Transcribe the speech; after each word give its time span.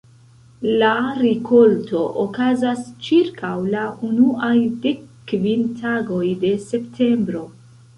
La 0.83 0.87
rikolto 1.19 2.01
okazas 2.25 2.81
ĉirkaŭ 3.09 3.53
la 3.77 3.87
unuaj 4.11 4.53
dek 4.89 5.07
kvin 5.33 5.73
tagoj 5.87 6.25
de 6.47 6.61
septembro. 6.71 7.51